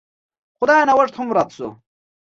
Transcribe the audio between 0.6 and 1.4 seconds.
دا نوښت هم